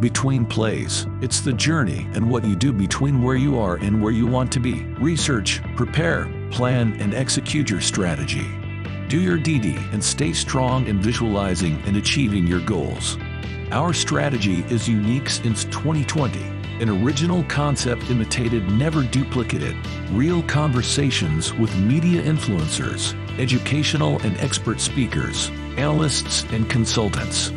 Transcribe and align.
Between 0.00 0.46
plays, 0.46 1.08
it's 1.20 1.40
the 1.40 1.52
journey 1.52 2.06
and 2.14 2.30
what 2.30 2.44
you 2.44 2.54
do 2.54 2.72
between 2.72 3.20
where 3.20 3.34
you 3.34 3.58
are 3.58 3.76
and 3.76 4.00
where 4.00 4.12
you 4.12 4.28
want 4.28 4.52
to 4.52 4.60
be. 4.60 4.84
Research, 5.00 5.60
prepare, 5.74 6.32
plan, 6.52 6.96
and 7.00 7.14
execute 7.14 7.68
your 7.68 7.80
strategy. 7.80 8.46
Do 9.08 9.20
your 9.20 9.38
DD 9.38 9.76
and 9.92 10.02
stay 10.02 10.32
strong 10.32 10.86
in 10.86 11.02
visualizing 11.02 11.82
and 11.84 11.96
achieving 11.96 12.46
your 12.46 12.60
goals. 12.60 13.18
Our 13.72 13.92
strategy 13.92 14.64
is 14.70 14.88
unique 14.88 15.28
since 15.28 15.64
2020. 15.64 16.44
An 16.80 17.04
original 17.04 17.42
concept 17.48 18.08
imitated, 18.08 18.70
never 18.70 19.02
duplicated. 19.02 19.74
Real 20.12 20.44
conversations 20.44 21.52
with 21.54 21.76
media 21.76 22.22
influencers, 22.22 23.16
educational 23.40 24.20
and 24.20 24.38
expert 24.38 24.80
speakers, 24.80 25.50
analysts, 25.76 26.44
and 26.52 26.70
consultants. 26.70 27.50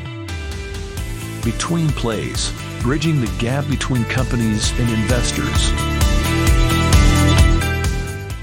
Between 1.44 1.88
Plays, 1.90 2.54
bridging 2.84 3.20
the 3.20 3.32
gap 3.40 3.68
between 3.68 4.06
companies 4.06 4.72
and 4.80 4.88
investors. 4.92 5.72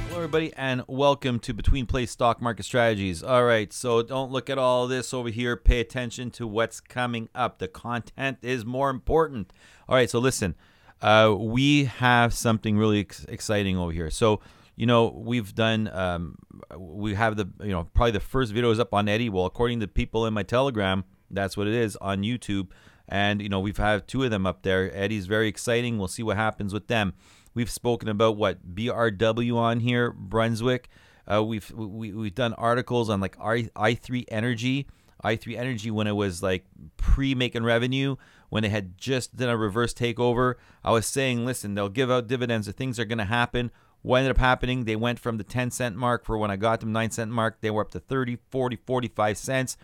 Hello, 0.08 0.16
everybody, 0.16 0.52
and 0.56 0.82
welcome 0.88 1.38
to 1.38 1.54
Between 1.54 1.86
Plays 1.86 2.10
Stock 2.10 2.42
Market 2.42 2.64
Strategies. 2.64 3.22
All 3.22 3.44
right, 3.44 3.72
so 3.72 4.02
don't 4.02 4.32
look 4.32 4.50
at 4.50 4.58
all 4.58 4.88
this 4.88 5.14
over 5.14 5.28
here. 5.28 5.56
Pay 5.56 5.78
attention 5.78 6.32
to 6.32 6.46
what's 6.48 6.80
coming 6.80 7.28
up. 7.36 7.60
The 7.60 7.68
content 7.68 8.38
is 8.42 8.66
more 8.66 8.90
important. 8.90 9.52
All 9.88 9.94
right, 9.94 10.10
so 10.10 10.18
listen, 10.18 10.56
uh, 11.00 11.32
we 11.38 11.84
have 11.84 12.34
something 12.34 12.76
really 12.76 12.98
ex- 13.00 13.24
exciting 13.28 13.78
over 13.78 13.92
here. 13.92 14.10
So, 14.10 14.40
you 14.74 14.86
know, 14.86 15.06
we've 15.06 15.54
done, 15.54 15.88
um, 15.92 16.34
we 16.76 17.14
have 17.14 17.36
the, 17.36 17.48
you 17.60 17.70
know, 17.70 17.84
probably 17.94 18.10
the 18.10 18.18
first 18.18 18.52
video 18.52 18.72
is 18.72 18.80
up 18.80 18.92
on 18.92 19.08
Eddie. 19.08 19.28
Well, 19.28 19.46
according 19.46 19.78
to 19.80 19.86
people 19.86 20.26
in 20.26 20.34
my 20.34 20.42
Telegram, 20.42 21.04
that's 21.30 21.56
what 21.56 21.66
it 21.66 21.74
is 21.74 21.96
on 21.96 22.22
YouTube. 22.22 22.68
And, 23.08 23.40
you 23.40 23.48
know, 23.48 23.60
we've 23.60 23.78
had 23.78 24.06
two 24.06 24.22
of 24.22 24.30
them 24.30 24.46
up 24.46 24.62
there. 24.62 24.94
Eddie's 24.94 25.26
very 25.26 25.48
exciting. 25.48 25.98
We'll 25.98 26.08
see 26.08 26.22
what 26.22 26.36
happens 26.36 26.74
with 26.74 26.88
them. 26.88 27.14
We've 27.54 27.70
spoken 27.70 28.08
about 28.08 28.36
what 28.36 28.74
BRW 28.74 29.56
on 29.56 29.80
here, 29.80 30.12
Brunswick. 30.12 30.88
Uh, 31.30 31.42
we've 31.42 31.70
we, 31.72 32.12
we've 32.12 32.34
done 32.34 32.54
articles 32.54 33.10
on 33.10 33.20
like 33.20 33.38
I, 33.40 33.68
i3 33.76 34.24
Energy, 34.28 34.86
i3 35.24 35.58
Energy 35.58 35.90
when 35.90 36.06
it 36.06 36.12
was 36.12 36.42
like 36.42 36.64
pre 36.96 37.34
making 37.34 37.64
revenue, 37.64 38.16
when 38.48 38.64
it 38.64 38.70
had 38.70 38.96
just 38.96 39.36
done 39.36 39.48
a 39.48 39.56
reverse 39.56 39.92
takeover. 39.92 40.54
I 40.84 40.92
was 40.92 41.06
saying, 41.06 41.44
listen, 41.44 41.74
they'll 41.74 41.88
give 41.88 42.10
out 42.10 42.28
dividends. 42.28 42.66
The 42.66 42.72
things 42.72 42.98
are 42.98 43.04
going 43.04 43.18
to 43.18 43.24
happen. 43.24 43.70
What 44.02 44.18
ended 44.18 44.30
up 44.30 44.38
happening? 44.38 44.84
They 44.84 44.96
went 44.96 45.18
from 45.18 45.38
the 45.38 45.44
10 45.44 45.70
cent 45.70 45.96
mark 45.96 46.24
for 46.24 46.38
when 46.38 46.50
I 46.50 46.56
got 46.56 46.80
them 46.80 46.92
9 46.92 47.10
cent 47.10 47.30
mark. 47.30 47.60
They 47.60 47.70
were 47.70 47.82
up 47.82 47.90
to 47.90 48.00
30, 48.00 48.38
40, 48.50 48.76
45 48.76 49.36
cents 49.36 49.76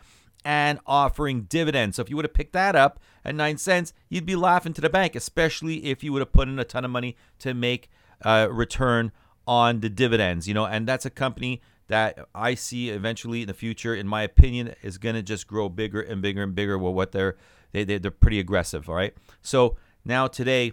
and 0.45 0.79
offering 0.87 1.43
dividends. 1.43 1.97
So 1.97 2.03
if 2.03 2.11
you 2.11 2.17
would 2.17 2.25
have 2.25 2.35
picked 2.35 2.53
that 2.53 2.77
up 2.77 3.01
at 3.25 3.35
9 3.35 3.57
cents, 3.59 3.93
you'd 4.09 4.27
be 4.27 4.37
laughing 4.37 4.73
to 4.75 4.81
the 4.81 4.91
bank, 4.91 5.17
especially 5.17 5.87
if 5.87 6.05
you 6.05 6.13
would 6.13 6.21
have 6.21 6.33
put 6.33 6.49
in 6.49 6.59
a 6.59 6.65
ton 6.65 6.85
of 6.85 6.91
money 6.91 7.17
to 7.39 7.55
make 7.55 7.89
a 8.21 8.49
return 8.51 9.13
on 9.47 9.81
the 9.81 9.89
dividends, 9.89 10.49
you 10.49 10.55
know, 10.55 10.65
and 10.65 10.87
that's 10.87 11.05
a 11.05 11.11
company 11.11 11.61
that 11.89 12.27
I 12.35 12.55
see 12.55 12.89
eventually 12.89 13.43
in 13.43 13.49
the 13.49 13.55
future, 13.55 13.95
in 13.95 14.09
my 14.09 14.23
opinion, 14.23 14.75
is 14.83 14.97
going 14.97 15.17
to 15.17 15.23
just 15.23 15.47
grow 15.47 15.69
bigger 15.69 16.01
and 16.01 16.23
bigger 16.23 16.43
and 16.43 16.55
bigger 16.55 16.79
with 16.79 16.95
what 16.95 17.13
they're, 17.13 17.37
they, 17.73 17.85
they, 17.85 17.99
they're 17.99 18.11
pretty 18.11 18.39
aggressive. 18.39 18.89
All 18.89 18.95
right. 18.95 19.15
So 19.43 19.77
now 20.05 20.27
today, 20.27 20.73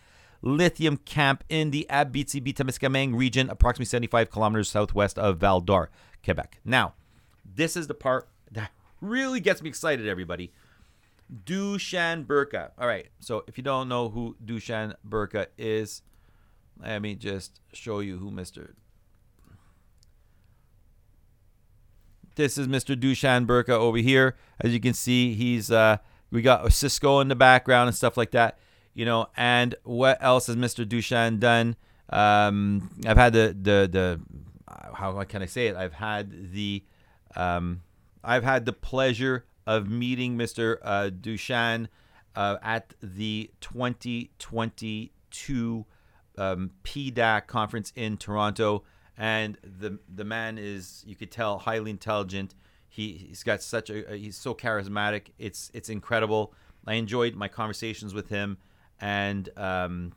lithium 0.42 0.96
camp 0.96 1.44
in 1.48 1.70
the 1.70 1.86
Abitibi-Témiscamingue 1.88 3.16
region, 3.16 3.50
approximately 3.50 3.86
75 3.86 4.32
kilometers 4.32 4.68
southwest 4.68 5.16
of 5.16 5.38
Val 5.38 5.60
d'Or, 5.60 5.90
Quebec. 6.24 6.58
Now, 6.64 6.94
this 7.44 7.76
is 7.76 7.86
the 7.86 7.94
part 7.94 8.28
that 8.52 8.72
really 9.00 9.40
gets 9.40 9.62
me 9.62 9.68
excited, 9.68 10.06
everybody. 10.06 10.52
Dusan 11.44 12.26
Berka. 12.26 12.70
All 12.78 12.86
right, 12.86 13.08
so 13.20 13.44
if 13.46 13.58
you 13.58 13.64
don't 13.64 13.88
know 13.88 14.08
who 14.08 14.36
Dusan 14.44 14.94
Berka 15.06 15.46
is, 15.56 16.02
let 16.80 17.02
me 17.02 17.14
just 17.14 17.60
show 17.72 18.00
you 18.00 18.18
who 18.18 18.30
Mr. 18.30 18.72
This 22.36 22.56
is 22.56 22.68
Mr. 22.68 22.94
Dusan 22.94 23.46
Berka 23.46 23.70
over 23.70 23.98
here. 23.98 24.36
As 24.60 24.72
you 24.72 24.80
can 24.80 24.94
see, 24.94 25.34
he's 25.34 25.70
uh, 25.70 25.98
we 26.30 26.40
got 26.40 26.72
Cisco 26.72 27.20
in 27.20 27.28
the 27.28 27.36
background 27.36 27.88
and 27.88 27.96
stuff 27.96 28.16
like 28.16 28.30
that 28.30 28.58
you 28.98 29.04
know, 29.04 29.28
and 29.36 29.76
what 29.84 30.18
else 30.20 30.48
has 30.48 30.56
Mr. 30.56 30.84
Dusan 30.84 31.38
done? 31.38 31.76
Um, 32.10 32.90
I've 33.06 33.16
had 33.16 33.32
the 33.32 33.56
the 33.56 33.88
the 33.88 34.20
how 34.92 35.22
can 35.22 35.40
I 35.40 35.46
say 35.46 35.68
it? 35.68 35.76
I've 35.76 35.92
had 35.92 36.52
the 36.52 36.82
um, 37.36 37.82
I've 38.22 38.44
had 38.44 38.66
the 38.66 38.72
pleasure 38.72 39.46
of 39.66 39.88
meeting 39.88 40.36
Mr. 40.36 40.78
Uh, 40.82 41.10
Dusan 41.10 41.88
uh, 42.34 42.56
at 42.62 42.94
the 43.02 43.50
2022 43.60 45.86
um, 46.36 46.70
PDAC 46.84 47.46
conference 47.46 47.92
in 47.96 48.16
Toronto, 48.16 48.84
and 49.16 49.58
the 49.62 49.98
the 50.12 50.24
man 50.24 50.58
is 50.58 51.04
you 51.06 51.16
could 51.16 51.30
tell 51.30 51.58
highly 51.58 51.90
intelligent. 51.90 52.54
He 52.88 53.12
he's 53.12 53.42
got 53.42 53.62
such 53.62 53.90
a 53.90 54.16
he's 54.16 54.36
so 54.36 54.54
charismatic. 54.54 55.28
It's 55.38 55.70
it's 55.74 55.88
incredible. 55.88 56.54
I 56.86 56.94
enjoyed 56.94 57.34
my 57.34 57.48
conversations 57.48 58.14
with 58.14 58.28
him 58.28 58.58
and 59.00 59.48
um, 59.56 60.12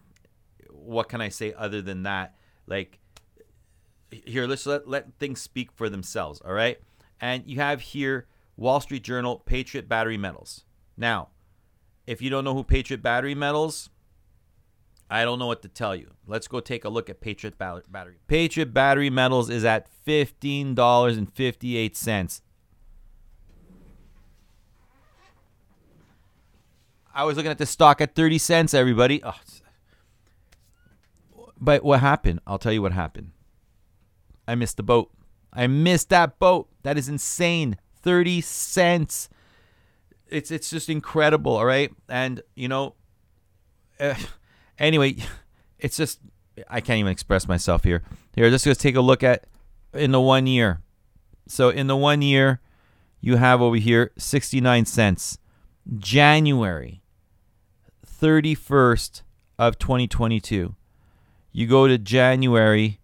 what 0.70 1.10
can 1.10 1.22
I 1.22 1.30
say 1.30 1.54
other 1.54 1.82
than 1.82 2.04
that? 2.04 2.36
Like, 2.68 3.00
here, 4.10 4.48
let's 4.48 4.66
let, 4.66 4.88
let 4.88 5.14
things 5.20 5.42
speak 5.42 5.72
for 5.72 5.90
themselves, 5.90 6.42
all 6.42 6.54
right? 6.54 6.80
And 7.22 7.44
you 7.46 7.58
have 7.58 7.82
here 7.82 8.26
Wall 8.58 8.82
Street 8.82 9.04
Journal, 9.04 9.44
Patriot 9.46 9.88
Battery 9.88 10.18
Metals. 10.18 10.66
Now, 10.98 11.30
if 12.08 12.20
you 12.22 12.32
don't 12.32 12.44
know 12.44 12.56
who 12.56 12.64
Patriot 12.64 13.04
Battery 13.04 13.36
Metals, 13.36 13.92
I 15.10 15.24
don't 15.24 15.40
know 15.40 15.48
what 15.48 15.62
to 15.62 15.68
tell 15.68 15.96
you. 15.96 16.12
Let's 16.26 16.48
go 16.48 16.60
take 16.60 16.84
a 16.84 16.90
look 16.90 17.10
at 17.10 17.22
Patriot 17.22 17.58
Battery. 17.58 18.16
Patriot 18.28 18.74
Battery 18.74 19.10
Metals 19.10 19.50
is 19.50 19.66
at 19.66 19.88
$15.58. 20.08 22.42
I 27.14 27.26
was 27.26 27.36
looking 27.36 27.52
at 27.52 27.58
the 27.58 27.66
stock 27.66 28.00
at 28.00 28.16
30 28.16 28.38
cents, 28.38 28.74
everybody. 28.74 29.22
Oh. 29.24 29.36
But 31.60 31.84
what 31.84 32.00
happened? 32.00 32.40
I'll 32.48 32.58
tell 32.58 32.72
you 32.72 32.82
what 32.82 32.94
happened. 32.94 33.32
I 34.48 34.56
missed 34.56 34.78
the 34.78 34.84
boat. 34.84 35.12
I 35.54 35.68
missed 35.68 36.10
that 36.10 36.40
boat. 36.40 36.70
That 36.84 36.98
is 36.98 37.10
insane. 37.10 37.78
30 38.02 38.42
cents. 38.42 39.30
It's 40.28 40.50
it's 40.50 40.70
just 40.70 40.90
incredible, 40.90 41.58
all 41.58 41.66
right? 41.66 41.92
And, 42.08 42.42
you 42.56 42.68
know, 42.68 42.96
uh, 44.00 44.16
anyway, 44.80 45.18
it's 45.80 45.98
just 45.98 46.20
I 46.70 46.82
can't 46.82 47.00
even 47.00 47.12
express 47.12 47.48
myself 47.48 47.84
here. 47.84 48.04
Here, 48.36 48.50
let's 48.50 48.64
just 48.64 48.82
take 48.82 48.96
a 48.96 49.02
look 49.02 49.24
at 49.24 49.46
in 49.94 50.12
the 50.12 50.22
one 50.22 50.48
year. 50.48 50.82
So 51.48 51.70
in 51.70 51.88
the 51.88 51.98
one 51.98 52.22
year, 52.22 52.62
you 53.20 53.36
have 53.38 53.62
over 53.62 53.76
here 53.76 54.12
69 54.18 54.86
cents. 54.86 55.38
January 55.98 57.02
31st 58.08 59.24
of 59.60 59.78
2022. 59.80 60.76
You 61.52 61.68
go 61.68 61.88
to 61.88 61.98
January 61.98 63.01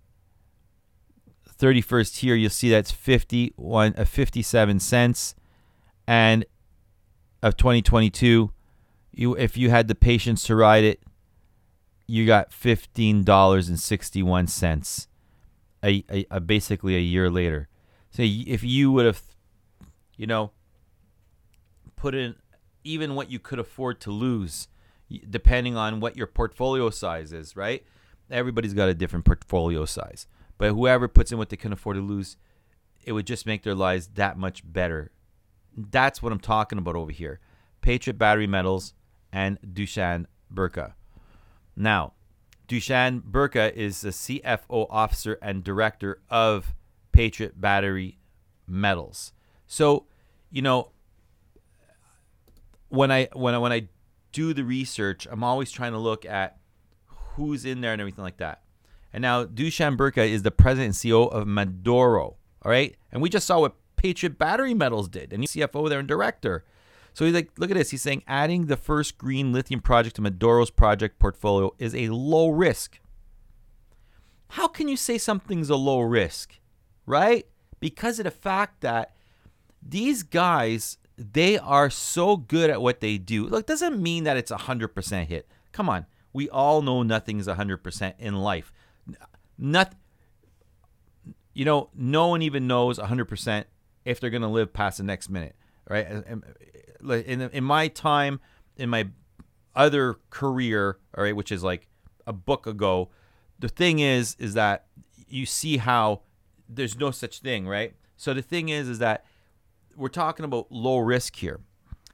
31st 1.58 2.18
here, 2.18 2.36
you'll 2.36 2.50
see 2.50 2.70
that's 2.70 2.92
51 2.92 3.96
uh, 3.98 4.06
57 4.06 4.80
cents 4.80 5.36
and 6.08 6.46
of 7.44 7.56
2022, 7.58 8.52
you 9.12 9.36
if 9.36 9.58
you 9.58 9.70
had 9.70 9.88
the 9.88 9.94
patience 9.96 10.42
to 10.44 10.56
ride 10.56 10.84
it, 10.84 11.02
you 12.08 12.26
got 12.26 12.50
$15.61 12.52 15.08
a, 15.84 16.04
a, 16.10 16.26
a 16.32 16.40
basically 16.40 16.96
a 16.96 17.02
year 17.02 17.30
later. 17.30 17.68
So 18.10 18.24
if 18.24 18.64
you 18.64 18.92
would 18.94 19.06
have 19.06 19.22
you 20.16 20.26
know 20.26 20.50
put 21.96 22.16
in 22.16 22.34
even 22.84 23.14
what 23.16 23.30
you 23.30 23.38
could 23.40 23.60
afford 23.60 24.02
to 24.02 24.12
lose 24.12 24.68
depending 25.30 25.78
on 25.78 26.00
what 26.00 26.18
your 26.18 26.28
portfolio 26.28 26.90
size 26.90 27.32
is, 27.32 27.56
right? 27.56 27.86
Everybody's 28.30 28.74
got 28.74 28.90
a 28.90 28.94
different 28.94 29.24
portfolio 29.26 29.86
size. 29.86 30.28
But 30.58 30.72
whoever 30.72 31.08
puts 31.08 31.32
in 31.32 31.38
what 31.38 31.50
they 31.50 31.58
can 31.58 31.74
afford 31.74 31.98
to 31.98 32.02
lose, 32.02 32.38
it 33.04 33.12
would 33.12 33.28
just 33.28 33.46
make 33.46 33.64
their 33.64 33.76
lives 33.76 34.08
that 34.16 34.38
much 34.38 34.62
better. 34.66 35.12
That's 35.76 36.22
what 36.22 36.32
I'm 36.32 36.40
talking 36.40 36.78
about 36.78 36.96
over 36.96 37.12
here. 37.12 37.40
Patriot 37.82 38.18
Battery 38.18 38.48
Metals 38.48 38.94
and 39.32 39.60
Dusan 39.62 40.26
Berka. 40.54 40.94
Now, 41.76 42.14
Dusan 42.68 43.22
Berka 43.22 43.72
is 43.74 44.02
the 44.02 44.10
CFO 44.10 44.88
officer 44.90 45.38
and 45.42 45.64
director 45.64 46.22
of 46.30 46.74
Patriot 47.12 47.62
Battery 47.62 48.18
Metals. 48.68 49.32
So, 49.68 50.08
you 50.52 50.62
know, 50.62 50.92
when 52.90 53.12
I 53.12 53.30
when 53.34 53.54
I 53.54 53.58
when 53.60 53.72
I 53.72 53.88
do 54.32 54.54
the 54.54 54.64
research, 54.64 55.28
I'm 55.30 55.44
always 55.44 55.72
trying 55.72 55.94
to 55.94 55.98
look 55.98 56.26
at 56.26 56.58
who's 57.06 57.66
in 57.66 57.82
there 57.82 57.94
and 57.94 58.02
everything 58.02 58.24
like 58.24 58.38
that. 58.38 58.62
And 59.14 59.22
now 59.22 59.46
Dusan 59.46 59.98
Berka 59.98 60.28
is 60.28 60.44
the 60.44 60.52
president 60.52 60.88
and 60.88 60.96
CEO 60.96 61.32
of 61.32 61.48
Madoro. 61.48 62.36
All 62.62 62.72
right. 62.72 62.96
And 63.12 63.22
we 63.22 63.30
just 63.30 63.48
saw 63.48 63.62
what 63.62 63.76
Patriot 63.96 64.38
Battery 64.38 64.74
Metals 64.74 65.08
did. 65.08 65.34
And 65.34 65.42
he's 65.42 65.54
CFO 65.54 65.90
there 65.90 66.00
and 66.00 66.08
director. 66.08 66.66
So 67.14 67.26
he's 67.26 67.34
like, 67.34 67.50
look 67.58 67.72
at 67.72 67.78
this. 67.78 67.90
He's 67.90 68.02
saying 68.02 68.24
adding 68.28 68.68
the 68.68 68.78
first 68.78 69.18
green 69.18 69.52
lithium 69.52 69.82
project 69.82 70.18
to 70.18 70.22
Madoro's 70.22 70.70
project 70.70 71.18
portfolio 71.18 71.74
is 71.80 71.96
a 71.96 72.10
low 72.10 72.50
risk. 72.50 73.00
How 74.50 74.68
can 74.68 74.88
you 74.88 74.96
say 74.96 75.18
something's 75.18 75.70
a 75.70 75.76
low 75.76 76.02
risk? 76.02 76.60
Right? 77.06 77.48
Because 77.80 78.20
of 78.20 78.26
the 78.26 78.32
fact 78.32 78.82
that 78.82 79.16
these 79.82 80.24
guys, 80.24 80.98
they 81.18 81.58
are 81.58 81.90
so 81.90 82.38
good 82.38 82.70
at 82.70 82.82
what 82.82 83.00
they 83.00 83.18
do. 83.18 83.48
Look, 83.48 83.66
doesn't 83.66 84.02
mean 84.02 84.26
that 84.26 84.38
it's 84.38 84.52
a 84.52 84.58
100% 84.58 85.26
hit. 85.26 85.50
Come 85.72 85.90
on. 85.90 86.06
We 86.34 86.50
all 86.50 86.82
know 86.82 87.02
nothing's 87.02 87.48
100% 87.48 88.14
in 88.20 88.36
life. 88.36 88.72
Not, 89.58 89.94
you 91.54 91.66
know, 91.66 91.90
no 91.96 92.28
one 92.28 92.42
even 92.42 92.68
knows 92.68 93.00
100% 93.00 93.66
if 94.06 94.20
they're 94.20 94.30
going 94.30 94.42
to 94.42 94.48
live 94.48 94.74
past 94.74 94.98
the 94.98 95.04
next 95.04 95.30
minute, 95.30 95.56
right? 95.90 96.08
In, 96.08 97.42
in 97.42 97.64
my 97.64 97.88
time, 97.88 98.40
in 98.78 98.90
my 98.90 99.08
other 99.76 100.18
career, 100.30 100.98
all 101.16 101.24
right, 101.24 101.36
which 101.36 101.52
is 101.52 101.64
like 101.64 101.88
a 102.26 102.34
book 102.34 102.68
ago, 102.68 103.10
the 103.60 103.70
thing 103.70 104.00
is, 104.00 104.36
is 104.40 104.54
that 104.54 104.86
you 105.28 105.46
see 105.46 105.78
how 105.78 106.22
there's 106.70 106.98
no 106.98 107.12
such 107.12 107.40
thing, 107.40 107.68
right? 107.68 107.94
So 108.18 108.34
the 108.34 108.42
thing 108.42 108.70
is, 108.70 108.88
is 108.88 109.00
that 109.00 109.26
we're 109.96 110.10
talking 110.10 110.46
about 110.46 110.72
low 110.72 111.00
risk 111.00 111.36
here. 111.36 111.60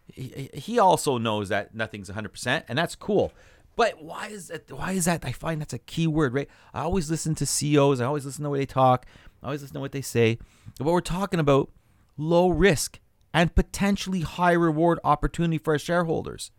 He, 0.08 0.50
he 0.54 0.80
also 0.80 1.18
knows 1.18 1.50
that 1.50 1.74
nothing's 1.74 2.10
100%, 2.10 2.64
and 2.68 2.78
that's 2.78 2.96
cool. 2.96 3.32
But 3.76 4.04
why 4.04 4.28
is 4.28 4.50
that? 4.50 4.72
Why 4.72 4.92
is 4.92 5.06
that? 5.06 5.26
I 5.26 5.32
find 5.32 5.60
that's 5.60 5.74
a 5.74 5.80
key 5.80 6.08
word, 6.08 6.34
right? 6.34 6.50
I 6.74 6.82
always 6.82 7.10
listen 7.10 7.36
to 7.36 7.46
CEOs. 7.46 8.02
I 8.02 8.06
always 8.06 8.26
listen 8.26 8.44
to 8.44 8.50
what 8.50 8.60
they 8.60 8.66
talk. 8.66 9.06
I 9.42 9.48
always 9.48 9.62
listen 9.62 9.76
to 9.76 9.80
what 9.80 9.92
they 9.92 10.02
say. 10.02 10.38
But 10.78 10.86
we're 10.86 11.02
talking 11.02 11.40
about 11.40 11.72
low 12.18 12.50
risk 12.50 13.00
and 13.34 13.56
potentially 13.56 14.22
high 14.22 14.52
reward 14.52 15.00
opportunity 15.04 15.58
for 15.58 15.74
our 15.74 15.80
shareholders. 15.80 16.52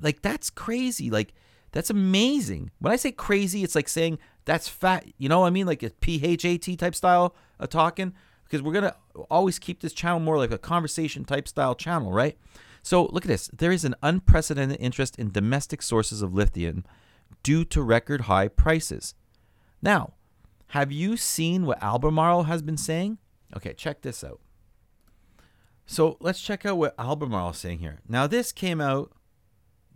Like 0.00 0.22
that's 0.22 0.50
crazy. 0.50 1.10
Like 1.10 1.34
that's 1.72 1.90
amazing. 1.90 2.70
When 2.78 2.92
I 2.92 2.96
say 2.96 3.12
crazy, 3.12 3.62
it's 3.62 3.74
like 3.74 3.88
saying 3.88 4.18
that's 4.44 4.68
fat. 4.68 5.04
You 5.18 5.28
know 5.28 5.40
what 5.40 5.48
I 5.48 5.50
mean? 5.50 5.66
Like 5.66 5.82
a 5.82 5.90
PHAT 5.90 6.78
type 6.78 6.94
style 6.94 7.34
of 7.58 7.68
talking. 7.68 8.14
Because 8.44 8.62
we're 8.62 8.72
gonna 8.72 8.96
always 9.30 9.58
keep 9.58 9.80
this 9.80 9.92
channel 9.92 10.20
more 10.20 10.38
like 10.38 10.50
a 10.50 10.58
conversation 10.58 11.26
type 11.26 11.46
style 11.46 11.74
channel, 11.74 12.10
right? 12.10 12.38
So 12.82 13.06
look 13.06 13.24
at 13.24 13.28
this. 13.28 13.48
There 13.48 13.72
is 13.72 13.84
an 13.84 13.94
unprecedented 14.02 14.78
interest 14.80 15.18
in 15.18 15.30
domestic 15.30 15.82
sources 15.82 16.22
of 16.22 16.34
lithium 16.34 16.84
due 17.42 17.64
to 17.66 17.82
record 17.82 18.22
high 18.22 18.48
prices. 18.48 19.14
Now, 19.82 20.14
have 20.68 20.92
you 20.92 21.16
seen 21.16 21.66
what 21.66 21.82
Albemarle 21.82 22.44
has 22.44 22.62
been 22.62 22.76
saying? 22.76 23.18
Okay, 23.56 23.72
check 23.72 24.02
this 24.02 24.22
out. 24.22 24.40
So 25.86 26.18
let's 26.20 26.40
check 26.40 26.66
out 26.66 26.76
what 26.76 26.94
Albemarle 26.98 27.50
is 27.50 27.56
saying 27.56 27.78
here. 27.78 28.00
Now, 28.06 28.26
this 28.26 28.52
came 28.52 28.80
out 28.80 29.12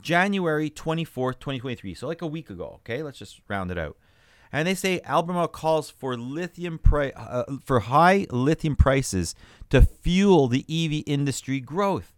January 0.00 0.70
24th, 0.70 1.38
2023. 1.38 1.94
So 1.94 2.06
like 2.06 2.22
a 2.22 2.26
week 2.26 2.50
ago. 2.50 2.80
Okay, 2.80 3.02
let's 3.02 3.18
just 3.18 3.40
round 3.48 3.70
it 3.70 3.78
out. 3.78 3.96
And 4.50 4.68
they 4.68 4.74
say 4.74 5.00
Albemarle 5.04 5.48
calls 5.48 5.88
for 5.88 6.16
lithium 6.16 6.78
pri- 6.78 7.12
uh, 7.12 7.44
for 7.64 7.80
high 7.80 8.26
lithium 8.30 8.76
prices 8.76 9.34
to 9.70 9.80
fuel 9.80 10.48
the 10.48 10.64
EV 10.68 11.04
industry 11.06 11.58
growth. 11.58 12.11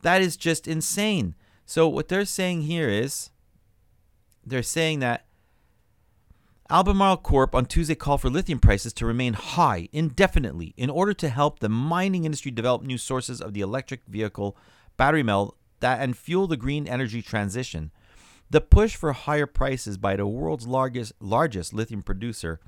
That 0.00 0.22
is 0.22 0.36
just 0.36 0.66
insane. 0.66 1.34
So 1.66 1.88
what 1.88 2.08
they're 2.08 2.24
saying 2.24 2.62
here 2.62 2.88
is 2.88 3.30
they're 4.44 4.62
saying 4.62 5.00
that 5.00 5.26
Albemarle 6.70 7.18
Corp 7.18 7.54
on 7.54 7.66
Tuesday 7.66 7.94
called 7.94 8.22
for 8.22 8.30
lithium 8.30 8.58
prices 8.58 8.92
to 8.94 9.06
remain 9.06 9.34
high 9.34 9.88
indefinitely 9.92 10.72
in 10.76 10.88
order 10.88 11.12
to 11.12 11.28
help 11.28 11.58
the 11.58 11.68
mining 11.68 12.24
industry 12.24 12.50
develop 12.50 12.82
new 12.82 12.96
sources 12.96 13.40
of 13.40 13.52
the 13.52 13.60
electric 13.60 14.00
vehicle 14.06 14.56
battery 14.96 15.22
melt 15.22 15.56
that 15.80 16.00
and 16.00 16.16
fuel 16.16 16.46
the 16.46 16.56
green 16.56 16.88
energy 16.88 17.20
transition. 17.20 17.90
The 18.48 18.60
push 18.60 18.96
for 18.96 19.12
higher 19.12 19.46
prices 19.46 19.98
by 19.98 20.16
the 20.16 20.26
world's 20.26 20.66
largest 20.66 21.12
largest 21.20 21.74
lithium 21.74 22.02
producer 22.02 22.60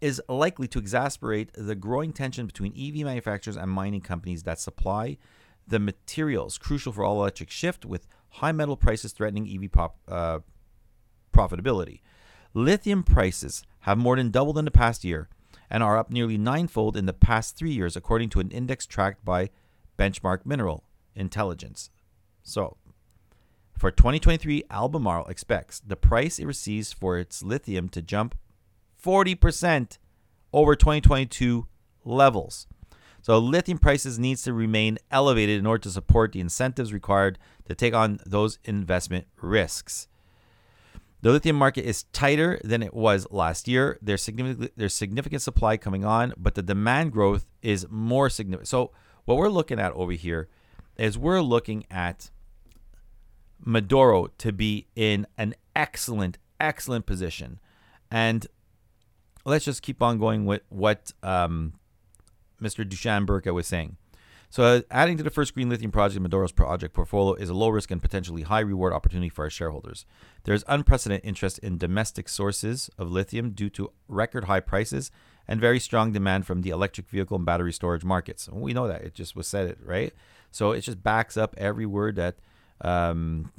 is 0.00 0.22
likely 0.28 0.68
to 0.68 0.80
exacerbate 0.80 1.48
the 1.54 1.74
growing 1.74 2.12
tension 2.12 2.46
between 2.46 2.72
EV 2.72 3.04
manufacturers 3.04 3.56
and 3.56 3.70
mining 3.70 4.00
companies 4.00 4.42
that 4.44 4.60
supply 4.60 5.18
the 5.66 5.78
materials 5.78 6.58
crucial 6.58 6.92
for 6.92 7.04
all 7.04 7.20
electric 7.20 7.50
shift 7.50 7.84
with 7.84 8.06
high 8.30 8.52
metal 8.52 8.76
prices 8.76 9.12
threatening 9.12 9.48
EV 9.48 9.70
pop, 9.72 9.96
uh, 10.08 10.40
profitability. 11.32 12.00
Lithium 12.54 13.02
prices 13.02 13.62
have 13.80 13.98
more 13.98 14.16
than 14.16 14.30
doubled 14.30 14.58
in 14.58 14.64
the 14.64 14.70
past 14.70 15.04
year 15.04 15.28
and 15.68 15.82
are 15.82 15.98
up 15.98 16.10
nearly 16.10 16.38
ninefold 16.38 16.96
in 16.96 17.06
the 17.06 17.12
past 17.12 17.56
three 17.56 17.72
years, 17.72 17.96
according 17.96 18.28
to 18.30 18.40
an 18.40 18.50
index 18.50 18.86
tracked 18.86 19.24
by 19.24 19.50
Benchmark 19.98 20.46
Mineral 20.46 20.84
Intelligence. 21.14 21.90
So, 22.42 22.76
for 23.76 23.90
2023, 23.90 24.64
Albemarle 24.70 25.26
expects 25.26 25.80
the 25.80 25.96
price 25.96 26.38
it 26.38 26.46
receives 26.46 26.92
for 26.92 27.18
its 27.18 27.42
lithium 27.42 27.88
to 27.90 28.00
jump 28.00 28.36
40% 29.02 29.98
over 30.52 30.74
2022 30.74 31.66
levels. 32.04 32.66
So 33.26 33.40
lithium 33.40 33.78
prices 33.78 34.20
needs 34.20 34.42
to 34.42 34.52
remain 34.52 34.98
elevated 35.10 35.58
in 35.58 35.66
order 35.66 35.82
to 35.82 35.90
support 35.90 36.30
the 36.30 36.38
incentives 36.38 36.92
required 36.92 37.40
to 37.64 37.74
take 37.74 37.92
on 37.92 38.20
those 38.24 38.60
investment 38.64 39.26
risks. 39.42 40.06
The 41.22 41.32
lithium 41.32 41.56
market 41.56 41.84
is 41.84 42.04
tighter 42.12 42.60
than 42.62 42.84
it 42.84 42.94
was 42.94 43.26
last 43.32 43.66
year. 43.66 43.98
There's 44.00 44.22
significant 44.22 44.70
there's 44.76 44.94
significant 44.94 45.42
supply 45.42 45.76
coming 45.76 46.04
on, 46.04 46.34
but 46.36 46.54
the 46.54 46.62
demand 46.62 47.10
growth 47.10 47.46
is 47.62 47.84
more 47.90 48.30
significant. 48.30 48.68
So 48.68 48.92
what 49.24 49.38
we're 49.38 49.48
looking 49.48 49.80
at 49.80 49.92
over 49.94 50.12
here 50.12 50.48
is 50.96 51.18
we're 51.18 51.42
looking 51.42 51.84
at 51.90 52.30
Madoro 53.60 54.28
to 54.38 54.52
be 54.52 54.86
in 54.94 55.26
an 55.36 55.56
excellent, 55.74 56.38
excellent 56.60 57.06
position. 57.06 57.58
And 58.08 58.46
let's 59.44 59.64
just 59.64 59.82
keep 59.82 60.00
on 60.00 60.18
going 60.18 60.46
with 60.46 60.62
what 60.68 61.10
um, 61.24 61.72
Mr. 62.60 62.88
Dusan 62.88 63.26
Berka 63.26 63.52
was 63.52 63.66
saying. 63.66 63.96
So, 64.48 64.82
adding 64.90 65.16
to 65.16 65.22
the 65.22 65.30
first 65.30 65.54
green 65.54 65.68
lithium 65.68 65.90
project 65.90 66.16
in 66.16 66.22
Madoro's 66.22 66.52
project 66.52 66.94
portfolio 66.94 67.34
is 67.34 67.50
a 67.50 67.54
low 67.54 67.68
risk 67.68 67.90
and 67.90 68.00
potentially 68.00 68.42
high 68.42 68.60
reward 68.60 68.92
opportunity 68.92 69.28
for 69.28 69.44
our 69.44 69.50
shareholders. 69.50 70.06
There 70.44 70.54
is 70.54 70.64
unprecedented 70.68 71.26
interest 71.26 71.58
in 71.58 71.78
domestic 71.78 72.28
sources 72.28 72.88
of 72.96 73.10
lithium 73.10 73.50
due 73.50 73.70
to 73.70 73.90
record 74.08 74.44
high 74.44 74.60
prices 74.60 75.10
and 75.48 75.60
very 75.60 75.80
strong 75.80 76.12
demand 76.12 76.46
from 76.46 76.62
the 76.62 76.70
electric 76.70 77.08
vehicle 77.08 77.36
and 77.36 77.44
battery 77.44 77.72
storage 77.72 78.04
markets. 78.04 78.48
We 78.48 78.72
know 78.72 78.86
that. 78.86 79.02
It 79.02 79.14
just 79.14 79.34
was 79.34 79.48
said 79.48 79.68
it, 79.68 79.78
right? 79.84 80.12
So, 80.52 80.70
it 80.72 80.82
just 80.82 81.02
backs 81.02 81.36
up 81.36 81.54
every 81.58 81.86
word 81.86 82.14
that 82.16 82.36
um, 82.80 83.52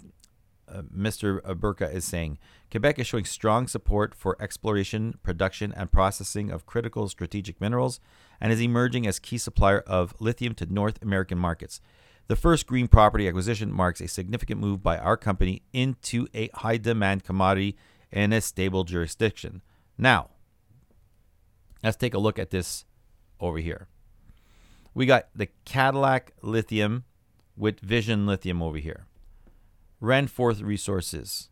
uh, 0.70 0.84
Mr. 0.84 1.42
Berka 1.42 1.94
is 1.94 2.06
saying 2.06 2.38
Quebec 2.72 3.00
is 3.00 3.08
showing 3.08 3.26
strong 3.26 3.68
support 3.68 4.14
for 4.14 4.36
exploration, 4.42 5.18
production, 5.24 5.74
and 5.76 5.92
processing 5.92 6.52
of 6.52 6.66
critical 6.66 7.08
strategic 7.08 7.62
minerals 7.62 8.00
and 8.40 8.52
is 8.52 8.62
emerging 8.62 9.08
as 9.08 9.20
key 9.20 9.38
supplier 9.38 9.80
of 9.80 10.14
lithium 10.20 10.54
to 10.56 10.66
North 10.66 11.02
American 11.02 11.38
markets. 11.38 11.82
The 12.28 12.36
first 12.36 12.68
green 12.68 12.88
property 12.88 13.28
acquisition 13.28 13.72
marks 13.72 14.02
a 14.02 14.08
significant 14.08 14.60
move 14.60 14.84
by 14.84 14.98
our 14.98 15.18
company 15.18 15.64
into 15.72 16.28
a 16.34 16.50
high 16.54 16.78
demand 16.78 17.24
commodity 17.24 17.78
in 18.12 18.34
a 18.34 18.42
stable 18.42 18.84
jurisdiction. 18.84 19.62
Now, 19.98 20.30
let's 21.84 21.98
take 21.98 22.14
a 22.14 22.20
look 22.20 22.38
at 22.38 22.52
this 22.52 22.86
over 23.40 23.58
here. 23.58 23.88
We 24.94 25.06
got 25.06 25.28
the 25.36 25.48
Cadillac 25.64 26.34
Lithium 26.42 27.06
with 27.56 27.80
Vision 27.80 28.26
Lithium 28.26 28.62
over 28.62 28.78
here. 28.78 29.06
Renforth 30.02 30.64
Resources, 30.64 31.50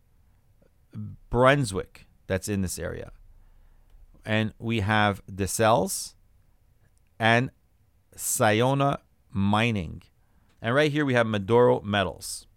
Brunswick, 1.30 2.06
that's 2.27 2.48
in 2.48 2.62
this 2.62 2.77
area. 2.77 3.12
And 4.25 4.54
we 4.60 4.80
have 4.82 5.22
DeSales 5.27 6.15
and 7.19 7.51
Sayona 8.15 9.00
Mining. 9.31 10.03
And 10.62 10.74
right 10.74 10.91
here 10.91 11.05
we 11.05 11.13
have 11.13 11.27
Madoro 11.27 11.84
Metals. 11.84 12.48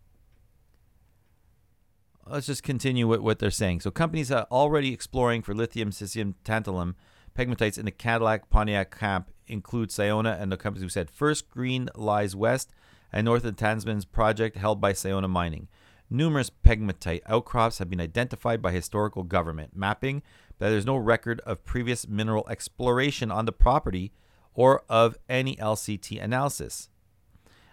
Let's 2.26 2.46
just 2.46 2.62
continue 2.62 3.06
with 3.06 3.20
what 3.20 3.38
they're 3.38 3.50
saying. 3.50 3.80
So 3.80 3.90
companies 3.90 4.30
are 4.30 4.46
already 4.50 4.92
exploring 4.92 5.42
for 5.42 5.54
lithium, 5.54 5.90
cesium, 5.90 6.34
tantalum, 6.44 6.94
pegmatites 7.34 7.78
in 7.78 7.86
the 7.86 7.90
Cadillac 7.90 8.50
Pontiac 8.50 8.96
camp 8.96 9.30
include 9.46 9.90
Sayona 9.90 10.40
and 10.40 10.52
the 10.52 10.56
companies 10.56 10.82
who 10.82 10.88
said 10.88 11.10
First 11.10 11.48
Green 11.48 11.88
lies 11.94 12.36
west 12.36 12.70
and 13.12 13.24
north 13.24 13.44
of 13.44 13.56
Tansim's 13.56 14.04
project 14.04 14.56
held 14.56 14.80
by 14.80 14.92
Sayona 14.92 15.30
Mining. 15.30 15.68
Numerous 16.10 16.50
pegmatite 16.50 17.22
outcrops 17.26 17.78
have 17.78 17.90
been 17.90 18.00
identified 18.00 18.60
by 18.60 18.72
historical 18.72 19.22
government 19.22 19.76
mapping, 19.76 20.22
but 20.58 20.70
there's 20.70 20.86
no 20.86 20.96
record 20.96 21.40
of 21.40 21.64
previous 21.64 22.08
mineral 22.08 22.46
exploration 22.48 23.30
on 23.30 23.44
the 23.44 23.52
property 23.52 24.12
or 24.58 24.82
of 24.88 25.16
any 25.28 25.54
LCT 25.54 26.20
analysis. 26.20 26.88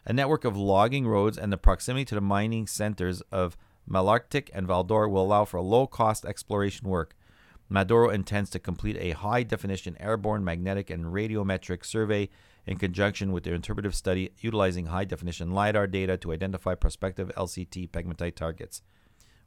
A 0.05 0.13
network 0.13 0.45
of 0.45 0.55
logging 0.55 1.07
roads 1.07 1.35
and 1.35 1.51
the 1.51 1.57
proximity 1.57 2.05
to 2.05 2.13
the 2.13 2.21
mining 2.21 2.67
centers 2.67 3.21
of 3.31 3.57
Malartic 3.89 4.51
and 4.53 4.67
Val-d'Or 4.67 5.09
will 5.09 5.23
allow 5.23 5.45
for 5.45 5.59
low 5.61 5.87
cost 5.87 6.25
exploration 6.25 6.87
work. 6.87 7.15
Madoro 7.71 8.13
intends 8.13 8.51
to 8.51 8.59
complete 8.59 8.97
a 8.99 9.17
high 9.17 9.41
definition 9.41 9.97
airborne 9.99 10.45
magnetic 10.45 10.91
and 10.91 11.05
radiometric 11.05 11.83
survey 11.83 12.29
in 12.67 12.77
conjunction 12.77 13.31
with 13.31 13.45
their 13.45 13.55
interpretive 13.55 13.95
study 13.95 14.29
utilizing 14.39 14.85
high 14.85 15.05
definition 15.05 15.49
LIDAR 15.49 15.87
data 15.87 16.17
to 16.17 16.33
identify 16.33 16.75
prospective 16.75 17.31
LCT 17.35 17.89
pegmatite 17.89 18.35
targets. 18.35 18.83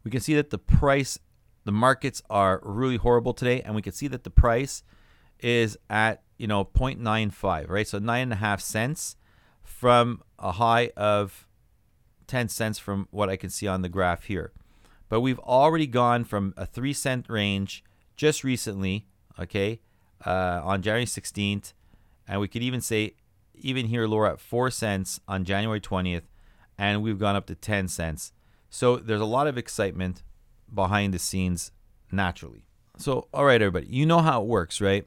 We 0.03 0.11
can 0.11 0.21
see 0.21 0.35
that 0.35 0.51
the 0.51 0.59
price, 0.59 1.21
the 1.63 1.71
markets 1.71 2.21
are 2.29 2.61
really 2.65 2.97
horrible 2.97 3.33
today, 3.33 3.63
and 3.63 3.77
we 3.77 3.83
can 3.83 3.93
see 3.93 4.09
that 4.09 4.25
the 4.25 4.31
price 4.31 4.83
is 5.39 5.79
at 5.89 6.25
you 6.39 6.47
know 6.47 6.65
0.95, 6.65 7.69
right? 7.69 7.87
So 7.87 7.99
nine 7.99 8.23
and 8.23 8.33
a 8.33 8.37
half 8.37 8.61
cents 8.61 9.17
from 9.63 10.23
a 10.39 10.53
high 10.53 10.91
of 10.97 11.47
10 12.27 12.49
cents 12.49 12.79
from 12.79 13.09
what 13.11 13.29
I 13.29 13.37
can 13.37 13.51
see 13.51 13.67
on 13.67 13.83
the 13.83 13.89
graph 13.89 14.25
here. 14.25 14.53
But 15.09 15.21
we've 15.21 15.39
already 15.41 15.87
gone 15.87 16.25
from 16.25 16.55
a 16.57 16.67
3 16.67 16.93
cent 16.93 17.27
range 17.29 17.83
just 18.17 18.45
recently, 18.45 19.07
okay, 19.39 19.81
uh, 20.25 20.61
on 20.63 20.83
January 20.83 21.07
16th. 21.07 21.73
And 22.27 22.41
we 22.41 22.49
could 22.49 22.63
even 22.63 22.81
say, 22.81 23.15
even 23.55 23.87
here, 23.87 24.07
lower 24.07 24.27
at 24.27 24.41
4 24.41 24.71
cents 24.71 25.21
on 25.27 25.45
January 25.45 25.81
20th. 25.81 26.25
And 26.77 27.03
we've 27.03 27.19
gone 27.19 27.37
up 27.37 27.47
to 27.47 27.55
10 27.55 27.89
cents. 27.89 28.33
So 28.71 28.97
there's 28.97 29.21
a 29.21 29.27
lot 29.27 29.47
of 29.47 29.59
excitement 29.59 30.23
behind 30.73 31.15
the 31.15 31.19
scenes 31.19 31.73
naturally. 32.13 32.65
So, 32.99 33.29
all 33.33 33.45
right, 33.45 33.61
everybody, 33.61 33.87
you 33.89 34.05
know 34.07 34.19
how 34.19 34.43
it 34.43 34.47
works, 34.47 34.81
right? 34.81 35.07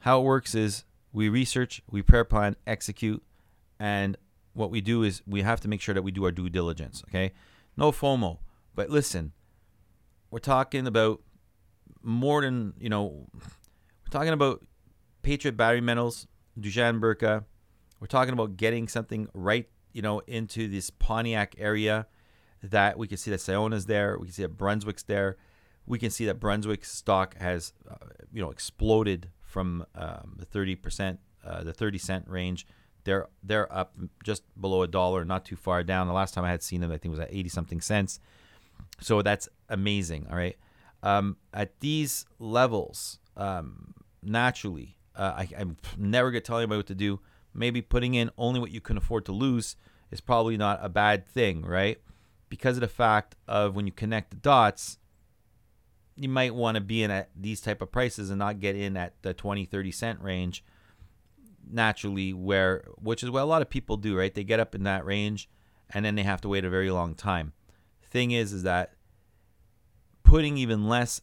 How 0.00 0.20
it 0.20 0.24
works 0.24 0.54
is 0.54 0.84
we 1.12 1.28
research, 1.28 1.82
we 1.90 2.02
prepare 2.02 2.24
plan, 2.24 2.56
execute, 2.66 3.22
and 3.78 4.16
what 4.54 4.70
we 4.70 4.80
do 4.80 5.02
is 5.02 5.22
we 5.26 5.42
have 5.42 5.60
to 5.60 5.68
make 5.68 5.80
sure 5.80 5.94
that 5.94 6.02
we 6.02 6.10
do 6.10 6.24
our 6.24 6.32
due 6.32 6.48
diligence. 6.48 7.02
Okay, 7.08 7.32
no 7.76 7.92
FOMO. 7.92 8.38
But 8.74 8.90
listen, 8.90 9.32
we're 10.30 10.38
talking 10.40 10.86
about 10.86 11.22
more 12.02 12.42
than 12.42 12.74
you 12.78 12.88
know. 12.88 13.26
We're 13.34 14.10
talking 14.10 14.32
about 14.32 14.64
Patriot 15.22 15.56
Battery 15.56 15.80
Metals, 15.80 16.26
Dusan 16.58 17.00
Berka. 17.00 17.44
We're 18.00 18.06
talking 18.06 18.32
about 18.32 18.56
getting 18.56 18.88
something 18.88 19.28
right, 19.34 19.68
you 19.92 20.02
know, 20.02 20.20
into 20.20 20.68
this 20.68 20.90
Pontiac 20.90 21.54
area 21.58 22.06
that 22.62 22.98
we 22.98 23.06
can 23.06 23.16
see 23.16 23.30
that 23.30 23.40
Sayona's 23.40 23.86
there. 23.86 24.16
We 24.18 24.26
can 24.26 24.34
see 24.34 24.42
that 24.42 24.56
Brunswick's 24.56 25.02
there. 25.02 25.36
We 25.86 25.98
can 25.98 26.10
see 26.10 26.26
that 26.26 26.38
Brunswick's 26.38 26.90
stock 26.90 27.36
has, 27.38 27.72
uh, 27.90 27.96
you 28.32 28.42
know, 28.42 28.50
exploded 28.50 29.30
from 29.48 29.84
um, 29.94 30.36
the 30.36 30.46
30%, 30.46 31.18
uh, 31.44 31.64
the 31.64 31.72
30 31.72 31.98
cent 31.98 32.28
range 32.28 32.66
they're 33.08 33.26
they're 33.42 33.72
up 33.72 33.94
just 34.22 34.42
below 34.60 34.82
a 34.82 34.86
dollar, 34.86 35.24
not 35.24 35.46
too 35.46 35.56
far 35.56 35.82
down. 35.82 36.06
The 36.06 36.12
last 36.12 36.34
time 36.34 36.44
I 36.44 36.50
had 36.50 36.62
seen 36.62 36.82
them, 36.82 36.90
I 36.92 36.98
think 36.98 37.06
it 37.06 37.18
was 37.18 37.20
at 37.20 37.32
eighty 37.32 37.48
something 37.48 37.80
cents. 37.80 38.20
So 39.00 39.22
that's 39.22 39.48
amazing. 39.70 40.26
All 40.30 40.36
right, 40.36 40.56
um, 41.02 41.38
at 41.54 41.80
these 41.80 42.26
levels, 42.38 43.18
um, 43.34 43.94
naturally, 44.22 44.98
uh, 45.16 45.32
I, 45.36 45.48
I'm 45.58 45.78
never 45.96 46.30
gonna 46.30 46.42
tell 46.42 46.58
anybody 46.58 46.78
what 46.78 46.86
to 46.88 46.94
do. 46.94 47.20
Maybe 47.54 47.80
putting 47.80 48.14
in 48.14 48.30
only 48.36 48.60
what 48.60 48.72
you 48.72 48.82
can 48.82 48.98
afford 48.98 49.24
to 49.24 49.32
lose 49.32 49.74
is 50.10 50.20
probably 50.20 50.58
not 50.58 50.78
a 50.82 50.90
bad 50.90 51.26
thing, 51.26 51.62
right? 51.62 51.98
Because 52.50 52.76
of 52.76 52.82
the 52.82 52.88
fact 52.88 53.36
of 53.46 53.74
when 53.74 53.86
you 53.86 53.92
connect 53.92 54.30
the 54.30 54.36
dots, 54.36 54.98
you 56.18 56.28
might 56.28 56.54
want 56.54 56.74
to 56.74 56.80
be 56.80 57.02
in 57.02 57.10
at 57.10 57.30
these 57.36 57.60
type 57.60 57.80
of 57.80 57.92
prices 57.92 58.30
and 58.30 58.38
not 58.38 58.58
get 58.58 58.74
in 58.74 58.96
at 58.96 59.14
the 59.22 59.32
20 59.32 59.64
30 59.64 59.92
cent 59.92 60.20
range 60.20 60.64
naturally 61.70 62.32
where 62.32 62.84
which 62.96 63.22
is 63.22 63.30
what 63.30 63.42
a 63.42 63.46
lot 63.46 63.62
of 63.62 63.70
people 63.70 63.96
do, 63.96 64.18
right? 64.18 64.34
They 64.34 64.44
get 64.44 64.60
up 64.60 64.74
in 64.74 64.82
that 64.84 65.04
range 65.04 65.48
and 65.90 66.04
then 66.04 66.16
they 66.16 66.22
have 66.22 66.40
to 66.42 66.48
wait 66.48 66.64
a 66.64 66.70
very 66.70 66.90
long 66.90 67.14
time. 67.14 67.52
Thing 68.10 68.32
is 68.32 68.52
is 68.52 68.64
that 68.64 68.94
putting 70.22 70.56
even 70.58 70.88
less 70.88 71.20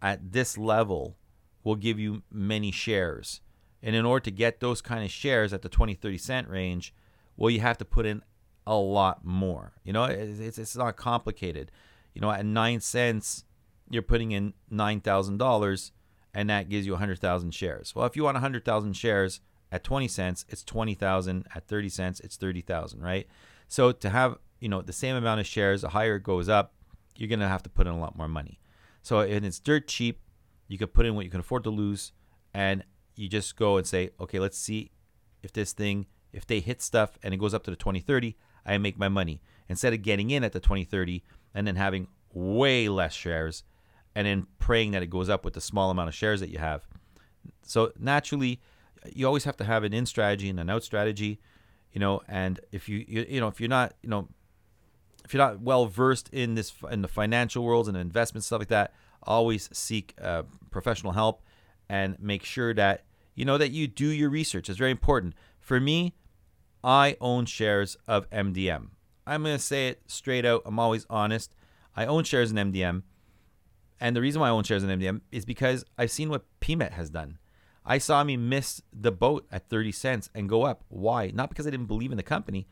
at 0.00 0.32
this 0.32 0.56
level 0.56 1.16
will 1.62 1.76
give 1.76 1.98
you 1.98 2.22
many 2.30 2.70
shares. 2.70 3.40
And 3.82 3.94
in 3.94 4.06
order 4.06 4.24
to 4.24 4.30
get 4.30 4.60
those 4.60 4.80
kind 4.80 5.04
of 5.04 5.10
shares 5.10 5.52
at 5.52 5.62
the 5.62 5.68
20 5.68 5.94
30 5.94 6.18
cent 6.18 6.48
range, 6.48 6.94
well 7.36 7.50
you 7.50 7.60
have 7.60 7.78
to 7.78 7.84
put 7.84 8.06
in 8.06 8.22
a 8.66 8.76
lot 8.76 9.24
more. 9.24 9.74
You 9.84 9.92
know, 9.92 10.04
it's 10.04 10.58
it's 10.58 10.76
not 10.76 10.96
complicated. 10.96 11.70
You 12.14 12.20
know, 12.20 12.30
at 12.30 12.46
9 12.46 12.80
cents 12.80 13.44
you're 13.90 14.02
putting 14.02 14.32
in 14.32 14.54
$9,000 14.72 15.90
and 16.34 16.50
that 16.50 16.68
gives 16.68 16.86
you 16.86 16.92
100,000 16.92 17.52
shares. 17.52 17.94
Well, 17.94 18.06
if 18.06 18.16
you 18.16 18.24
want 18.24 18.34
100,000 18.34 18.92
shares, 18.94 19.40
at 19.74 19.82
20 19.82 20.06
cents, 20.06 20.44
it's 20.48 20.62
20,000. 20.62 21.46
At 21.52 21.66
30 21.66 21.88
cents, 21.88 22.20
it's 22.20 22.36
30,000, 22.36 23.00
right? 23.00 23.26
So 23.66 23.90
to 23.90 24.10
have, 24.10 24.38
you 24.60 24.68
know, 24.68 24.82
the 24.82 24.92
same 24.92 25.16
amount 25.16 25.40
of 25.40 25.48
shares, 25.48 25.82
the 25.82 25.88
higher 25.88 26.16
it 26.16 26.22
goes 26.22 26.48
up, 26.48 26.74
you're 27.16 27.28
to 27.28 27.48
have 27.48 27.64
to 27.64 27.70
put 27.70 27.88
in 27.88 27.92
a 27.92 27.98
lot 27.98 28.16
more 28.16 28.28
money. 28.28 28.60
So 29.02 29.20
and 29.20 29.44
it's 29.44 29.58
dirt 29.58 29.88
cheap. 29.88 30.20
You 30.68 30.78
can 30.78 30.88
put 30.88 31.06
in 31.06 31.16
what 31.16 31.24
you 31.24 31.30
can 31.30 31.40
afford 31.40 31.64
to 31.64 31.70
lose 31.70 32.12
and 32.52 32.84
you 33.16 33.28
just 33.28 33.56
go 33.56 33.76
and 33.76 33.86
say, 33.86 34.10
"Okay, 34.20 34.38
let's 34.38 34.58
see 34.58 34.92
if 35.42 35.52
this 35.52 35.72
thing 35.72 36.06
if 36.32 36.46
they 36.46 36.60
hit 36.60 36.82
stuff 36.82 37.18
and 37.22 37.34
it 37.34 37.38
goes 37.38 37.54
up 37.54 37.64
to 37.64 37.70
the 37.70 37.76
2030, 37.76 38.36
I 38.64 38.78
make 38.78 38.98
my 38.98 39.08
money." 39.08 39.42
Instead 39.68 39.92
of 39.92 40.02
getting 40.02 40.30
in 40.30 40.44
at 40.44 40.52
the 40.52 40.60
2030 40.60 41.22
and 41.52 41.66
then 41.66 41.76
having 41.76 42.08
way 42.32 42.88
less 42.88 43.12
shares 43.12 43.64
and 44.14 44.26
then 44.26 44.46
praying 44.58 44.92
that 44.92 45.02
it 45.02 45.10
goes 45.10 45.28
up 45.28 45.44
with 45.44 45.54
the 45.54 45.60
small 45.60 45.90
amount 45.90 46.08
of 46.08 46.14
shares 46.14 46.40
that 46.40 46.50
you 46.50 46.58
have. 46.58 46.86
So 47.62 47.92
naturally, 47.98 48.60
you 49.12 49.26
always 49.26 49.44
have 49.44 49.56
to 49.58 49.64
have 49.64 49.84
an 49.84 49.92
in 49.92 50.06
strategy 50.06 50.48
and 50.48 50.58
an 50.60 50.70
out 50.70 50.84
strategy, 50.84 51.40
you 51.92 52.00
know. 52.00 52.22
And 52.28 52.60
if 52.72 52.88
you, 52.88 53.04
you 53.06 53.26
you 53.28 53.40
know 53.40 53.48
if 53.48 53.60
you're 53.60 53.68
not 53.68 53.94
you 54.02 54.08
know 54.08 54.28
if 55.24 55.32
you're 55.32 55.44
not 55.44 55.60
well 55.60 55.86
versed 55.86 56.28
in 56.32 56.54
this 56.54 56.72
in 56.90 57.02
the 57.02 57.08
financial 57.08 57.64
worlds 57.64 57.88
and 57.88 57.96
investment 57.96 58.44
stuff 58.44 58.60
like 58.60 58.68
that, 58.68 58.92
always 59.22 59.68
seek 59.72 60.14
uh, 60.20 60.44
professional 60.70 61.12
help 61.12 61.42
and 61.88 62.16
make 62.20 62.44
sure 62.44 62.72
that 62.74 63.04
you 63.34 63.44
know 63.44 63.58
that 63.58 63.70
you 63.70 63.86
do 63.86 64.06
your 64.06 64.30
research. 64.30 64.68
It's 64.68 64.78
very 64.78 64.90
important. 64.90 65.34
For 65.60 65.80
me, 65.80 66.14
I 66.82 67.16
own 67.20 67.46
shares 67.46 67.96
of 68.06 68.28
MDM. 68.30 68.88
I'm 69.26 69.42
going 69.42 69.56
to 69.56 69.62
say 69.62 69.88
it 69.88 70.02
straight 70.06 70.44
out. 70.44 70.62
I'm 70.66 70.78
always 70.78 71.06
honest. 71.08 71.54
I 71.96 72.04
own 72.04 72.24
shares 72.24 72.50
in 72.50 72.58
MDM. 72.58 73.02
And 74.00 74.14
the 74.14 74.20
reason 74.20 74.40
why 74.40 74.48
I 74.48 74.50
own 74.50 74.64
shares 74.64 74.82
in 74.82 74.90
MDM 74.90 75.20
is 75.30 75.44
because 75.44 75.84
I've 75.96 76.10
seen 76.10 76.28
what 76.28 76.44
PMET 76.60 76.92
has 76.92 77.10
done. 77.10 77.38
I 77.86 77.98
saw 77.98 78.24
me 78.24 78.36
miss 78.36 78.82
the 78.92 79.12
boat 79.12 79.46
at 79.52 79.68
30 79.68 79.92
cents 79.92 80.30
and 80.34 80.48
go 80.48 80.62
up. 80.62 80.84
Why? 80.88 81.30
Not 81.34 81.50
because 81.50 81.66
I 81.66 81.70
didn't 81.70 81.86
believe 81.86 82.10
in 82.10 82.16
the 82.16 82.22
company, 82.22 82.66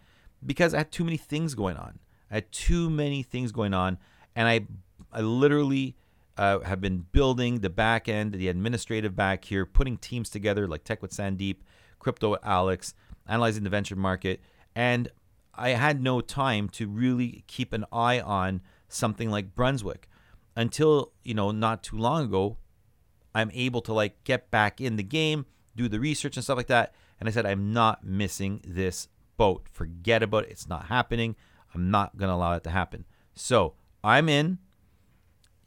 because 0.44 0.72
I 0.74 0.78
had 0.78 0.90
too 0.90 1.04
many 1.04 1.18
things 1.18 1.54
going 1.54 1.76
on. 1.76 1.98
I 2.30 2.36
had 2.36 2.50
too 2.50 2.88
many 2.88 3.22
things 3.22 3.52
going 3.52 3.74
on, 3.74 3.98
and 4.34 4.48
I, 4.48 4.66
I 5.12 5.20
literally 5.20 5.96
uh, 6.38 6.60
have 6.60 6.80
been 6.80 7.06
building 7.12 7.60
the 7.60 7.68
back 7.68 8.08
end, 8.08 8.32
the 8.32 8.48
administrative 8.48 9.14
back 9.14 9.44
here, 9.44 9.66
putting 9.66 9.98
teams 9.98 10.30
together 10.30 10.66
like 10.66 10.84
Tech 10.84 11.02
with 11.02 11.12
Sandeep, 11.12 11.56
Crypto 11.98 12.30
with 12.30 12.40
Alex, 12.42 12.94
analyzing 13.28 13.64
the 13.64 13.70
venture 13.70 13.96
market, 13.96 14.40
and 14.74 15.10
I 15.54 15.70
had 15.70 16.02
no 16.02 16.22
time 16.22 16.68
to 16.70 16.88
really 16.88 17.44
keep 17.46 17.74
an 17.74 17.84
eye 17.92 18.20
on 18.20 18.62
something 18.88 19.30
like 19.30 19.54
Brunswick. 19.54 20.08
Until, 20.54 21.12
you 21.22 21.34
know, 21.34 21.50
not 21.50 21.82
too 21.82 21.96
long 21.96 22.24
ago, 22.24 22.58
I'm 23.34 23.50
able 23.54 23.80
to 23.82 23.92
like 23.92 24.22
get 24.24 24.50
back 24.50 24.80
in 24.80 24.96
the 24.96 25.02
game, 25.02 25.46
do 25.76 25.88
the 25.88 26.00
research 26.00 26.36
and 26.36 26.44
stuff 26.44 26.56
like 26.56 26.66
that. 26.66 26.94
And 27.18 27.28
I 27.28 27.32
said, 27.32 27.46
I'm 27.46 27.72
not 27.72 28.04
missing 28.04 28.60
this 28.66 29.08
boat. 29.36 29.66
Forget 29.70 30.22
about 30.22 30.44
it. 30.44 30.50
It's 30.50 30.68
not 30.68 30.86
happening. 30.86 31.36
I'm 31.74 31.90
not 31.90 32.16
going 32.16 32.28
to 32.28 32.34
allow 32.34 32.54
it 32.54 32.64
to 32.64 32.70
happen. 32.70 33.04
So 33.34 33.74
I'm 34.04 34.28
in. 34.28 34.58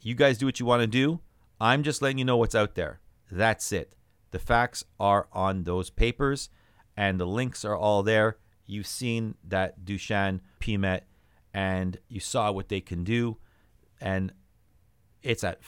You 0.00 0.14
guys 0.14 0.38
do 0.38 0.46
what 0.46 0.60
you 0.60 0.66
want 0.66 0.82
to 0.82 0.86
do. 0.86 1.20
I'm 1.60 1.82
just 1.82 2.02
letting 2.02 2.18
you 2.18 2.24
know 2.24 2.36
what's 2.36 2.54
out 2.54 2.74
there. 2.74 3.00
That's 3.30 3.72
it. 3.72 3.94
The 4.30 4.38
facts 4.38 4.84
are 5.00 5.26
on 5.32 5.64
those 5.64 5.90
papers 5.90 6.50
and 6.96 7.18
the 7.18 7.26
links 7.26 7.64
are 7.64 7.76
all 7.76 8.02
there. 8.02 8.36
You've 8.66 8.86
seen 8.86 9.34
that 9.48 9.84
Dusan 9.84 10.40
PMET 10.60 11.02
and 11.54 11.98
you 12.08 12.20
saw 12.20 12.52
what 12.52 12.68
they 12.68 12.80
can 12.80 13.02
do. 13.02 13.38
And 14.00 14.32
it's 15.22 15.44
at 15.44 15.60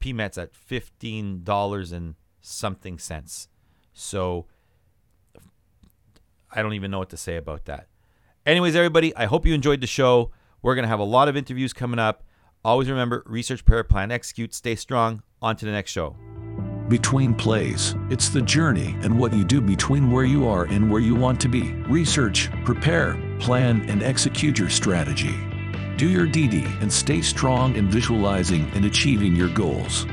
PMET's 0.00 0.38
at 0.38 0.52
$15 0.52 1.92
and 1.92 2.14
something 2.40 2.98
cents. 2.98 3.48
So 3.92 4.46
I 6.50 6.62
don't 6.62 6.74
even 6.74 6.90
know 6.90 6.98
what 6.98 7.10
to 7.10 7.16
say 7.16 7.36
about 7.36 7.64
that. 7.66 7.88
Anyways, 8.44 8.74
everybody, 8.74 9.14
I 9.16 9.26
hope 9.26 9.46
you 9.46 9.54
enjoyed 9.54 9.80
the 9.80 9.86
show. 9.86 10.32
We're 10.60 10.74
to 10.74 10.88
have 10.88 11.00
a 11.00 11.04
lot 11.04 11.28
of 11.28 11.36
interviews 11.36 11.72
coming 11.72 11.98
up. 11.98 12.24
Always 12.64 12.88
remember 12.88 13.22
research, 13.26 13.64
prepare, 13.64 13.84
plan, 13.84 14.10
execute, 14.10 14.54
stay 14.54 14.74
strong. 14.74 15.22
On 15.40 15.56
to 15.56 15.64
the 15.64 15.72
next 15.72 15.90
show. 15.90 16.16
Between 16.88 17.34
plays, 17.34 17.96
it's 18.10 18.28
the 18.28 18.42
journey 18.42 18.96
and 19.02 19.18
what 19.18 19.32
you 19.32 19.44
do 19.44 19.60
between 19.60 20.10
where 20.10 20.24
you 20.24 20.46
are 20.46 20.64
and 20.64 20.90
where 20.90 21.00
you 21.00 21.14
want 21.14 21.40
to 21.40 21.48
be. 21.48 21.72
Research, 21.88 22.50
prepare, 22.64 23.18
plan, 23.40 23.88
and 23.88 24.02
execute 24.02 24.58
your 24.58 24.68
strategy. 24.68 25.51
Do 26.02 26.10
your 26.10 26.26
DD 26.26 26.66
and 26.82 26.92
stay 26.92 27.20
strong 27.20 27.76
in 27.76 27.88
visualizing 27.88 28.68
and 28.74 28.86
achieving 28.86 29.36
your 29.36 29.48
goals. 29.50 30.04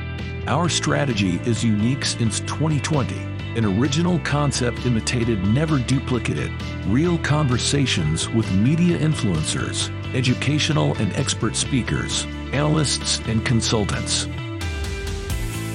Our 0.46 0.69
strategy 0.69 1.41
is 1.48 1.63
unique 1.63 2.05
since 2.05 2.41
2020. 2.41 3.15
An 3.55 3.65
original 3.65 4.19
concept 4.19 4.86
imitated, 4.86 5.43
never 5.48 5.79
duplicated. 5.79 6.51
Real 6.86 7.17
conversations 7.17 8.29
with 8.29 8.51
media 8.51 9.00
influencers, 9.00 9.89
educational 10.13 10.96
and 10.98 11.12
expert 11.13 11.55
speakers, 11.55 12.25
analysts, 12.53 13.17
and 13.27 13.43
consultants. 13.43 14.27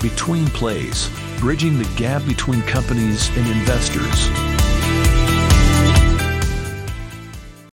Between 0.01 0.47
plays, 0.47 1.11
bridging 1.41 1.77
the 1.77 1.93
gap 1.97 2.25
between 2.25 2.63
companies 2.63 3.37
and 3.37 3.49
investors. 3.49 4.74